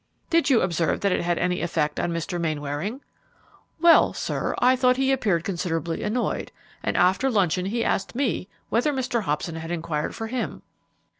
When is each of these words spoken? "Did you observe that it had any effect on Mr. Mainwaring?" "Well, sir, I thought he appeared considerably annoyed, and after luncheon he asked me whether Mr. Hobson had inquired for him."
"Did 0.31 0.49
you 0.49 0.61
observe 0.61 1.01
that 1.01 1.11
it 1.11 1.21
had 1.21 1.37
any 1.37 1.61
effect 1.61 1.99
on 1.99 2.11
Mr. 2.11 2.41
Mainwaring?" 2.41 3.01
"Well, 3.79 4.13
sir, 4.13 4.55
I 4.57 4.75
thought 4.75 4.97
he 4.97 5.11
appeared 5.11 5.43
considerably 5.43 6.01
annoyed, 6.01 6.51
and 6.81 6.97
after 6.97 7.29
luncheon 7.29 7.67
he 7.67 7.83
asked 7.85 8.15
me 8.15 8.49
whether 8.69 8.93
Mr. 8.93 9.21
Hobson 9.21 9.57
had 9.57 9.69
inquired 9.69 10.15
for 10.15 10.25
him." 10.25 10.63